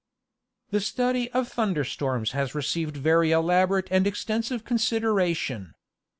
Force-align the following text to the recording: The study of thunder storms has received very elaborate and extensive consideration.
The 0.71 0.81
study 0.81 1.29
of 1.29 1.47
thunder 1.47 1.83
storms 1.83 2.31
has 2.31 2.55
received 2.55 2.97
very 2.97 3.31
elaborate 3.31 3.87
and 3.91 4.07
extensive 4.07 4.63
consideration. 4.65 5.75